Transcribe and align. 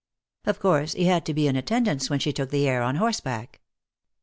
Of 0.45 0.57
course, 0.59 0.93
he 0.93 1.03
had 1.03 1.27
to 1.27 1.33
be 1.35 1.47
in 1.47 1.55
attendance 1.55 2.09
when 2.09 2.17
she 2.17 2.33
took 2.33 2.49
the 2.49 2.67
air 2.67 2.81
on 2.81 2.95
horseback. 2.95 3.61